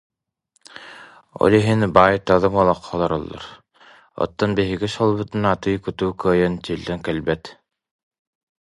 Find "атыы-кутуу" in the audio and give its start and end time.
5.55-6.11